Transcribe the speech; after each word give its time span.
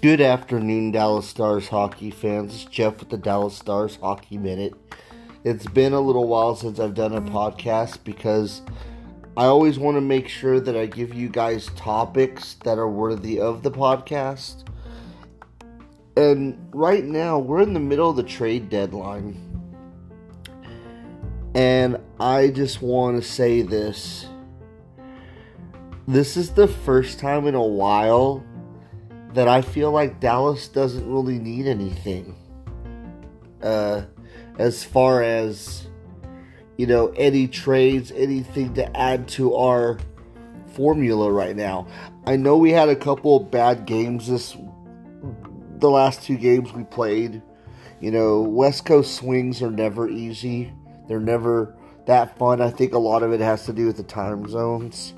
Good 0.00 0.20
afternoon, 0.20 0.92
Dallas 0.92 1.26
Stars 1.26 1.66
hockey 1.66 2.12
fans. 2.12 2.54
It's 2.54 2.64
Jeff 2.66 3.00
with 3.00 3.08
the 3.08 3.16
Dallas 3.16 3.56
Stars 3.56 3.96
Hockey 3.96 4.38
Minute. 4.38 4.74
It's 5.42 5.66
been 5.66 5.92
a 5.92 6.00
little 6.00 6.28
while 6.28 6.54
since 6.54 6.78
I've 6.78 6.94
done 6.94 7.14
a 7.14 7.20
podcast 7.20 8.04
because 8.04 8.62
I 9.36 9.46
always 9.46 9.76
want 9.76 9.96
to 9.96 10.00
make 10.00 10.28
sure 10.28 10.60
that 10.60 10.76
I 10.76 10.86
give 10.86 11.14
you 11.14 11.28
guys 11.28 11.66
topics 11.74 12.54
that 12.62 12.78
are 12.78 12.88
worthy 12.88 13.40
of 13.40 13.64
the 13.64 13.72
podcast. 13.72 14.68
And 16.16 16.68
right 16.72 17.04
now, 17.04 17.40
we're 17.40 17.62
in 17.62 17.74
the 17.74 17.80
middle 17.80 18.08
of 18.08 18.14
the 18.14 18.22
trade 18.22 18.68
deadline. 18.68 19.36
And 21.56 21.98
I 22.20 22.50
just 22.50 22.82
want 22.82 23.20
to 23.20 23.28
say 23.28 23.62
this. 23.62 24.28
This 26.06 26.36
is 26.36 26.50
the 26.50 26.68
first 26.68 27.18
time 27.18 27.48
in 27.48 27.56
a 27.56 27.66
while 27.66 28.44
that 29.34 29.48
I 29.48 29.62
feel 29.62 29.90
like 29.90 30.20
Dallas 30.20 30.68
doesn't 30.68 31.10
really 31.10 31.38
need 31.38 31.66
anything. 31.66 32.34
Uh, 33.62 34.02
as 34.58 34.84
far 34.84 35.22
as, 35.22 35.88
you 36.76 36.86
know, 36.86 37.08
any 37.16 37.46
trades, 37.48 38.12
anything 38.12 38.74
to 38.74 38.96
add 38.96 39.28
to 39.28 39.54
our 39.54 39.98
formula 40.74 41.30
right 41.30 41.56
now. 41.56 41.86
I 42.24 42.36
know 42.36 42.56
we 42.56 42.70
had 42.70 42.88
a 42.88 42.96
couple 42.96 43.36
of 43.36 43.50
bad 43.50 43.86
games 43.86 44.28
this, 44.28 44.56
the 45.78 45.90
last 45.90 46.22
two 46.22 46.36
games 46.36 46.72
we 46.72 46.84
played. 46.84 47.42
You 48.00 48.12
know, 48.12 48.42
West 48.42 48.84
Coast 48.84 49.16
swings 49.16 49.60
are 49.60 49.70
never 49.70 50.08
easy. 50.08 50.72
They're 51.08 51.20
never 51.20 51.74
that 52.06 52.38
fun. 52.38 52.60
I 52.60 52.70
think 52.70 52.94
a 52.94 52.98
lot 52.98 53.22
of 53.22 53.32
it 53.32 53.40
has 53.40 53.66
to 53.66 53.72
do 53.72 53.86
with 53.86 53.96
the 53.96 54.02
time 54.02 54.48
zones. 54.48 55.14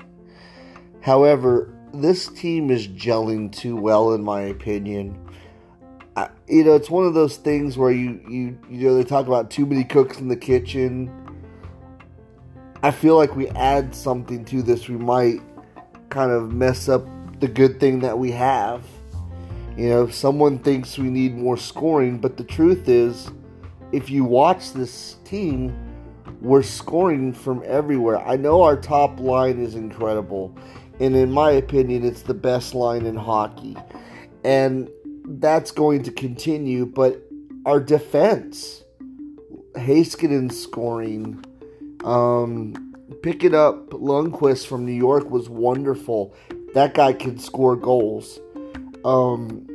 However, 1.01 1.73
this 1.93 2.27
team 2.27 2.69
is 2.71 2.87
gelling 2.87 3.51
too 3.51 3.75
well, 3.75 4.13
in 4.13 4.23
my 4.23 4.41
opinion. 4.41 5.17
I, 6.15 6.29
you 6.47 6.63
know, 6.63 6.75
it's 6.75 6.89
one 6.89 7.05
of 7.05 7.13
those 7.13 7.37
things 7.37 7.77
where 7.77 7.91
you, 7.91 8.21
you 8.29 8.57
you 8.69 8.87
know 8.87 8.95
they 8.95 9.03
talk 9.03 9.27
about 9.27 9.49
too 9.49 9.65
many 9.65 9.83
cooks 9.83 10.19
in 10.19 10.27
the 10.27 10.35
kitchen. 10.35 11.09
I 12.83 12.91
feel 12.91 13.15
like 13.15 13.35
we 13.35 13.47
add 13.49 13.93
something 13.93 14.43
to 14.45 14.61
this, 14.61 14.89
we 14.89 14.97
might 14.97 15.39
kind 16.09 16.31
of 16.31 16.51
mess 16.51 16.89
up 16.89 17.05
the 17.39 17.47
good 17.47 17.79
thing 17.79 17.99
that 17.99 18.17
we 18.17 18.31
have. 18.31 18.83
You 19.77 19.89
know, 19.89 20.07
someone 20.09 20.59
thinks 20.59 20.97
we 20.97 21.09
need 21.09 21.37
more 21.37 21.57
scoring, 21.57 22.17
but 22.17 22.37
the 22.37 22.43
truth 22.43 22.89
is, 22.89 23.29
if 23.91 24.09
you 24.09 24.25
watch 24.25 24.73
this 24.73 25.17
team, 25.23 25.75
we're 26.41 26.63
scoring 26.63 27.33
from 27.33 27.61
everywhere. 27.65 28.17
I 28.17 28.35
know 28.35 28.63
our 28.63 28.75
top 28.75 29.19
line 29.19 29.61
is 29.61 29.75
incredible 29.75 30.55
and 31.01 31.15
in 31.15 31.31
my 31.31 31.49
opinion, 31.49 32.05
it's 32.05 32.21
the 32.21 32.35
best 32.35 32.75
line 32.75 33.07
in 33.07 33.15
hockey. 33.15 33.75
And 34.43 34.87
that's 35.25 35.71
going 35.71 36.03
to 36.03 36.11
continue, 36.11 36.85
but 36.85 37.23
our 37.65 37.79
defense, 37.79 38.83
Heiskanen 39.73 40.51
scoring, 40.51 41.43
um, 42.03 42.93
picking 43.23 43.55
up 43.55 43.89
Lundkvist 43.89 44.67
from 44.67 44.85
New 44.85 44.93
York 44.93 45.27
was 45.31 45.49
wonderful. 45.49 46.35
That 46.75 46.93
guy 46.93 47.13
can 47.13 47.39
score 47.39 47.75
goals. 47.75 48.39
Um, 49.03 49.67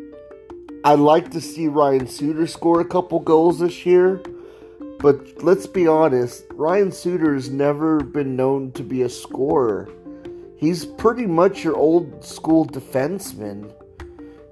I'd 0.85 1.01
like 1.01 1.33
to 1.33 1.41
see 1.41 1.67
Ryan 1.67 2.07
Suter 2.07 2.47
score 2.47 2.81
a 2.81 2.85
couple 2.85 3.19
goals 3.19 3.59
this 3.59 3.85
year, 3.85 4.23
but 5.01 5.43
let's 5.43 5.67
be 5.67 5.89
honest, 5.89 6.45
Ryan 6.53 6.93
Suter 6.93 7.35
has 7.35 7.51
never 7.51 7.99
been 8.01 8.37
known 8.37 8.71
to 8.73 8.85
be 8.85 9.03
a 9.03 9.09
scorer. 9.09 9.89
He's 10.57 10.87
pretty 10.87 11.27
much 11.27 11.65
your 11.65 11.77
old 11.77 12.25
school 12.25 12.67
defenseman. 12.67 13.73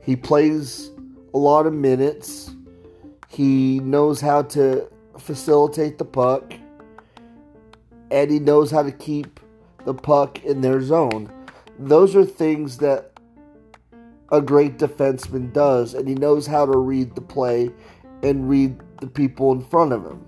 He 0.03 0.17
plays 0.17 0.91
a 1.33 1.39
lot 1.39 1.67
of 1.67 1.73
minutes. 1.73 2.51
He 3.29 3.81
knows 3.81 4.21
how 4.21 4.43
to 4.43 4.89
facilitate 5.19 5.99
the 5.99 6.05
puck. 6.05 6.55
And 8.11 8.31
he 8.31 8.39
knows 8.39 8.71
how 8.71 8.83
to 8.83 8.93
keep 8.93 9.41
the 9.85 9.95
puck 9.95 10.45
in 10.45 10.61
their 10.61 10.83
zone. 10.83 11.33
Those 11.79 12.15
are 12.15 12.25
things 12.25 12.79
that 12.79 13.19
a 14.31 14.41
great 14.41 14.79
defenseman 14.79 15.53
does, 15.53 15.95
and 15.95 16.09
he 16.09 16.15
knows 16.15 16.47
how 16.47 16.67
to 16.67 16.77
read 16.77 17.15
the 17.15 17.21
play 17.21 17.71
and 18.23 18.49
read 18.49 18.79
the 19.01 19.07
people 19.07 19.53
in 19.53 19.63
front 19.63 19.93
of 19.93 20.05
him. 20.05 20.25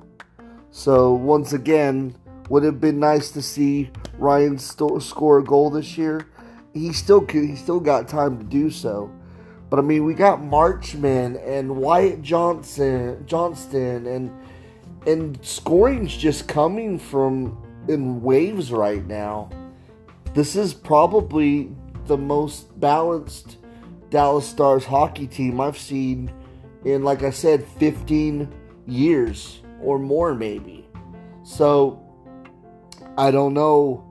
So, 0.71 1.13
once 1.13 1.53
again, 1.53 2.15
would 2.49 2.63
have 2.63 2.81
been 2.81 2.99
nice 2.99 3.31
to 3.33 3.43
see 3.43 3.91
Ryan 4.19 4.59
st- 4.59 5.03
score 5.03 5.39
a 5.39 5.45
goal 5.45 5.71
this 5.71 5.99
year. 5.99 6.27
He 6.73 6.93
still 6.93 7.21
could, 7.21 7.45
he 7.45 7.57
still 7.57 7.81
got 7.81 8.09
time 8.09 8.39
to 8.39 8.45
do 8.45 8.71
so. 8.71 9.11
But 9.69 9.79
I 9.79 9.83
mean, 9.83 10.05
we 10.05 10.15
got 10.15 10.41
Marchment 10.41 11.45
and 11.47 11.77
Wyatt 11.77 12.23
Johnson, 12.23 13.25
Johnston, 13.27 14.07
and 14.07 14.31
and 15.07 15.39
scoring's 15.45 16.17
just 16.17 16.49
coming 16.49 16.99
from 16.99 17.63
in 17.89 18.23
waves 18.23 18.73
right 18.73 19.05
now. 19.07 19.51
This 20.35 20.57
is 20.57 20.75
probably 20.75 21.71
the 22.07 22.17
most 22.17 22.79
balanced 22.79 23.59
Dallas 24.11 24.47
Stars 24.47 24.85
hockey 24.85 25.27
team 25.27 25.61
I've 25.61 25.79
seen 25.79 26.33
in, 26.85 27.03
like 27.03 27.23
I 27.23 27.31
said, 27.31 27.65
15 27.79 28.53
years 28.87 29.61
or 29.81 29.99
more, 29.99 30.35
maybe. 30.35 30.89
So 31.43 32.06
I 33.19 33.31
don't 33.31 33.55
know 33.55 34.05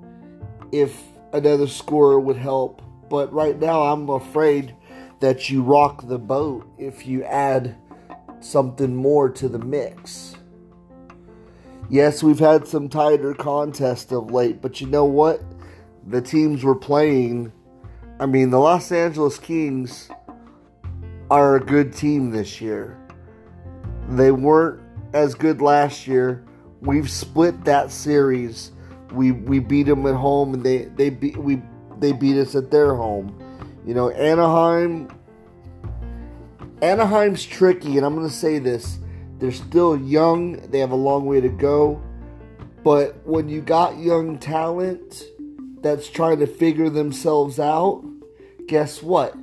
if 0.71 0.99
another 1.31 1.67
scorer 1.67 2.19
would 2.19 2.37
help, 2.37 2.81
but 3.09 3.31
right 3.31 3.57
now 3.59 3.83
I'm 3.83 4.09
afraid 4.09 4.75
that 5.19 5.49
you 5.49 5.61
rock 5.61 6.07
the 6.07 6.17
boat 6.17 6.67
if 6.77 7.05
you 7.05 7.23
add 7.23 7.75
something 8.39 8.95
more 8.95 9.29
to 9.29 9.47
the 9.47 9.59
mix. 9.59 10.35
Yes, 11.87 12.23
we've 12.23 12.39
had 12.39 12.67
some 12.67 12.89
tighter 12.89 13.35
contests 13.35 14.11
of 14.11 14.31
late, 14.31 14.59
but 14.61 14.81
you 14.81 14.87
know 14.87 15.05
what? 15.05 15.39
The 16.07 16.21
teams 16.21 16.63
we're 16.63 16.73
playing, 16.73 17.51
I 18.19 18.25
mean, 18.25 18.49
the 18.49 18.59
Los 18.59 18.91
Angeles 18.91 19.37
Kings 19.37 20.09
are 21.29 21.57
a 21.57 21.59
good 21.59 21.93
team 21.93 22.31
this 22.31 22.59
year. 22.59 22.97
They 24.09 24.31
weren't 24.31 24.81
as 25.13 25.35
good 25.35 25.61
last 25.61 26.07
year. 26.07 26.43
We've 26.81 27.09
split 27.09 27.65
that 27.65 27.91
series 27.91 28.71
we 29.11 29.31
we 29.31 29.59
beat 29.59 29.83
them 29.83 30.05
at 30.05 30.15
home, 30.15 30.53
and 30.53 30.63
they 30.63 30.85
they 30.85 31.09
beat 31.09 31.37
we 31.37 31.61
they 31.99 32.11
beat 32.11 32.37
us 32.37 32.55
at 32.55 32.71
their 32.71 32.95
home. 32.95 33.37
You 33.85 33.93
know, 33.93 34.09
Anaheim. 34.09 35.09
Anaheim's 36.81 37.45
tricky, 37.45 37.97
and 37.97 38.05
I'm 38.05 38.15
going 38.15 38.27
to 38.27 38.33
say 38.33 38.59
this: 38.59 38.99
they're 39.39 39.51
still 39.51 39.97
young. 39.97 40.57
They 40.69 40.79
have 40.79 40.91
a 40.91 40.95
long 40.95 41.25
way 41.25 41.41
to 41.41 41.49
go. 41.49 42.01
But 42.83 43.25
when 43.25 43.49
you 43.49 43.61
got 43.61 43.97
young 43.97 44.37
talent 44.37 45.23
that's 45.81 46.07
trying 46.09 46.39
to 46.39 46.47
figure 46.47 46.89
themselves 46.89 47.59
out, 47.59 48.03
guess 48.67 49.01
what? 49.01 49.33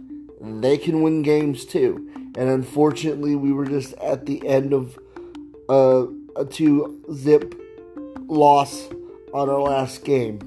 They 0.40 0.78
can 0.78 1.02
win 1.02 1.22
games 1.22 1.64
too. 1.64 2.08
And 2.36 2.48
unfortunately, 2.48 3.34
we 3.34 3.52
were 3.52 3.66
just 3.66 3.94
at 3.94 4.26
the 4.26 4.46
end 4.46 4.72
of 4.72 4.98
uh, 5.68 6.06
a 6.36 6.44
two 6.44 7.02
zip 7.12 7.54
loss 8.28 8.88
on 9.32 9.48
our 9.48 9.60
last 9.60 10.04
game. 10.04 10.40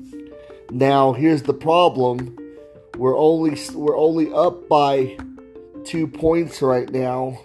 Now, 0.72 1.14
here's 1.14 1.44
the 1.44 1.54
problem. 1.54 2.38
We're 2.98 3.18
only 3.18 3.60
we're 3.74 3.98
only 3.98 4.32
up 4.34 4.70
by 4.70 5.18
2 5.86 6.08
points 6.08 6.62
right 6.62 6.90
now 6.90 7.40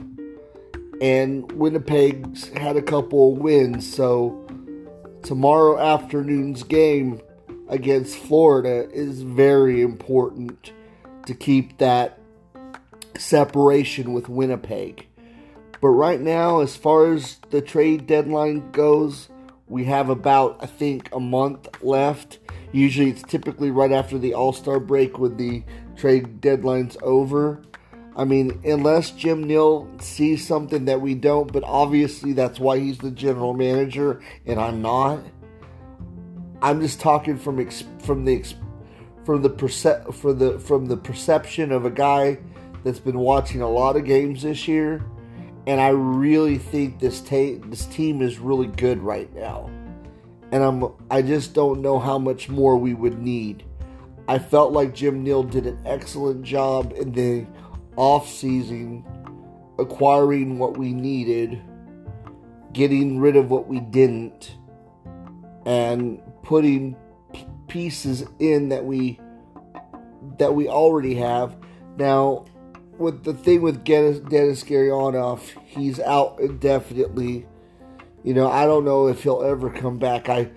and 1.01 1.51
Winnipeg's 1.53 2.49
had 2.51 2.77
a 2.77 2.83
couple 2.83 3.33
of 3.33 3.39
wins, 3.39 3.91
so 3.93 4.47
tomorrow 5.23 5.79
afternoon's 5.79 6.63
game 6.63 7.21
against 7.69 8.17
Florida 8.17 8.89
is 8.91 9.23
very 9.23 9.81
important 9.81 10.73
to 11.27 11.35
keep 11.35 11.79
that 11.79 12.19
separation 13.17 14.13
with 14.13 14.29
Winnipeg. 14.29 15.07
But 15.81 15.89
right 15.89 16.21
now, 16.21 16.61
as 16.61 16.77
far 16.77 17.15
as 17.15 17.39
the 17.49 17.63
trade 17.63 18.07
deadline 18.07 18.71
goes, 18.71 19.31
we 19.71 19.85
have 19.85 20.11
about, 20.11 20.59
I 20.61 20.67
think, 20.67 21.09
a 21.13 21.21
month 21.21 21.69
left. 21.81 22.41
Usually 22.73 23.09
it's 23.09 23.23
typically 23.23 23.71
right 23.71 23.93
after 23.93 24.19
the 24.19 24.35
All 24.35 24.53
Star 24.53 24.81
break 24.81 25.19
when 25.19 25.37
the 25.37 25.63
trade 25.97 26.41
deadline's 26.41 26.97
over. 27.03 27.63
I 28.17 28.25
mean, 28.25 28.61
unless 28.65 29.13
Jim 29.13 29.45
Nill 29.45 29.89
sees 30.01 30.45
something 30.47 30.87
that 30.87 31.01
we 31.01 31.15
don't, 31.15 31.51
but 31.53 31.63
obviously 31.65 32.33
that's 32.33 32.59
why 32.59 32.81
he's 32.81 32.99
the 32.99 33.13
general 33.13 33.55
manager 33.55 34.21
and 34.45 34.61
I'm 34.61 34.83
not. 34.83 35.21
I'm 36.61 36.81
just 36.81 37.01
talking 37.01 37.39
from 37.39 37.61
ex- 37.61 37.85
from 38.01 38.25
the 38.25 38.37
ex- 38.37 38.57
from 39.25 39.43
the 39.43 39.51
perce- 39.51 40.13
for 40.13 40.33
the 40.33 40.59
from 40.59 40.87
the 40.87 40.97
perception 40.97 41.71
of 41.71 41.85
a 41.85 41.91
guy 41.91 42.39
that's 42.83 42.99
been 42.99 43.19
watching 43.21 43.63
a 43.63 43.71
lot 43.71 43.97
of 43.97 44.05
games 44.05 44.43
this 44.43 44.67
year 44.67 45.03
and 45.71 45.81
I 45.81 45.91
really 45.91 46.59
think 46.59 46.99
this 46.99 47.21
ta- 47.21 47.61
this 47.67 47.87
team 47.87 48.23
is 48.23 48.41
really 48.41 48.67
good 48.67 48.99
right 48.99 49.33
now. 49.37 49.71
And 50.51 50.65
I'm 50.65 50.93
I 51.13 51.23
just 51.23 51.55
don't 51.55 51.81
know 51.81 52.01
how 52.01 52.19
much 52.19 52.49
more 52.49 52.77
we 52.77 52.93
would 52.93 53.21
need. 53.21 53.63
I 54.27 54.41
felt 54.41 54.73
like 54.73 54.97
Jim 54.97 55.23
Nill 55.23 55.45
did 55.45 55.69
an 55.69 55.81
excellent 55.87 56.43
job 56.43 56.93
in 56.97 57.13
the 57.13 57.47
off 57.95 58.29
season 58.29 59.05
acquiring 59.79 60.59
what 60.59 60.77
we 60.77 60.93
needed, 60.93 61.63
getting 62.73 63.21
rid 63.21 63.37
of 63.37 63.49
what 63.49 63.69
we 63.69 63.79
didn't, 63.79 64.57
and 65.67 66.21
putting 66.43 66.97
pieces 67.69 68.25
in 68.41 68.71
that 68.71 68.85
we 68.85 69.21
that 70.39 70.53
we 70.53 70.67
already 70.67 71.15
have. 71.15 71.57
Now, 71.97 72.47
with 73.01 73.25
the 73.25 73.35
thing 73.35 73.63
with 73.63 73.83
Denis, 73.83 74.63
Gurianov, 74.63 75.41
he's 75.65 75.99
out 76.01 76.39
indefinitely. 76.39 77.47
You 78.23 78.35
know, 78.35 78.51
I 78.51 78.67
don't 78.67 78.85
know 78.85 79.09
if 79.09 79.23
he'll 79.23 79.43
ever 79.43 79.71
come 79.71 79.99
back. 79.99 80.29
I 80.29 80.51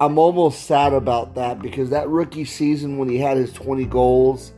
I'm 0.00 0.18
almost 0.18 0.64
sad 0.64 0.92
about 0.92 1.34
that 1.34 1.60
because 1.60 1.90
that 1.90 2.08
rookie 2.08 2.44
season 2.44 2.98
when 2.98 3.08
he 3.08 3.18
had 3.18 3.36
his 3.36 3.52
20 3.52 3.84
goals, 3.86 4.52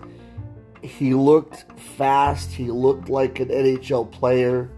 he 0.82 1.14
looked 1.14 1.64
fast, 1.96 2.52
he 2.52 2.70
looked 2.70 3.08
like 3.08 3.40
an 3.40 3.49
NHL 3.49 4.11
player. 4.11 4.70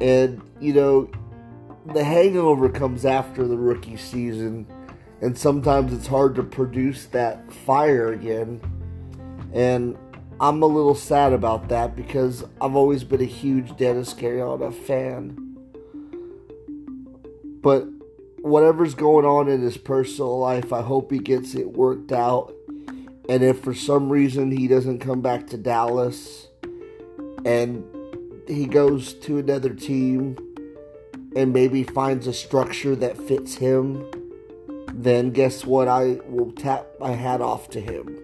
And, 0.00 0.42
you 0.60 0.74
know, 0.74 1.10
the 1.92 2.04
hangover 2.04 2.68
comes 2.68 3.04
after 3.04 3.46
the 3.46 3.56
rookie 3.56 3.96
season, 3.96 4.66
and 5.20 5.36
sometimes 5.36 5.92
it's 5.92 6.06
hard 6.06 6.34
to 6.36 6.42
produce 6.42 7.06
that 7.06 7.52
fire 7.52 8.12
again. 8.12 8.60
And 9.52 9.96
I'm 10.40 10.62
a 10.62 10.66
little 10.66 10.94
sad 10.94 11.32
about 11.32 11.68
that 11.68 11.94
because 11.94 12.44
I've 12.60 12.74
always 12.74 13.04
been 13.04 13.20
a 13.20 13.24
huge 13.26 13.76
Denis 13.76 14.12
Gurianov 14.14 14.74
fan. 14.74 15.36
But 17.62 17.86
whatever's 18.40 18.94
going 18.94 19.24
on 19.24 19.48
in 19.48 19.62
his 19.62 19.76
personal 19.76 20.38
life, 20.38 20.72
I 20.72 20.82
hope 20.82 21.10
he 21.10 21.18
gets 21.18 21.54
it 21.54 21.72
worked 21.72 22.12
out. 22.12 22.52
And 23.28 23.42
if 23.42 23.60
for 23.60 23.74
some 23.74 24.10
reason 24.10 24.50
he 24.50 24.68
doesn't 24.68 24.98
come 24.98 25.22
back 25.22 25.46
to 25.48 25.56
Dallas 25.56 26.48
and 27.44 27.84
he 28.46 28.66
goes 28.66 29.14
to 29.14 29.38
another 29.38 29.70
team 29.70 30.36
and 31.34 31.52
maybe 31.52 31.84
finds 31.84 32.26
a 32.26 32.32
structure 32.32 32.94
that 32.96 33.16
fits 33.16 33.54
him, 33.54 34.04
then 34.92 35.30
guess 35.30 35.64
what? 35.64 35.88
I 35.88 36.20
will 36.26 36.52
tap 36.52 36.86
my 37.00 37.12
hat 37.12 37.40
off 37.40 37.70
to 37.70 37.80
him. 37.80 38.18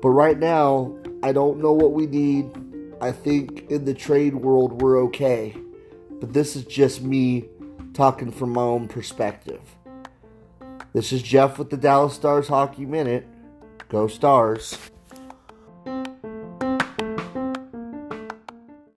But 0.00 0.10
right 0.10 0.38
now, 0.38 0.96
I 1.22 1.32
don't 1.32 1.58
know 1.58 1.72
what 1.72 1.92
we 1.92 2.06
need. 2.06 2.50
I 3.00 3.12
think 3.12 3.70
in 3.70 3.84
the 3.84 3.94
trade 3.94 4.34
world, 4.34 4.80
we're 4.80 5.02
okay. 5.04 5.56
But 6.20 6.32
this 6.32 6.56
is 6.56 6.64
just 6.64 7.02
me 7.02 7.48
talking 7.94 8.30
from 8.30 8.50
my 8.50 8.62
own 8.62 8.88
perspective. 8.88 9.60
This 10.92 11.12
is 11.12 11.22
Jeff 11.22 11.58
with 11.58 11.70
the 11.70 11.76
Dallas 11.76 12.14
Stars 12.14 12.48
Hockey 12.48 12.86
Minute. 12.86 13.26
Go 13.88 14.06
Stars. 14.06 14.78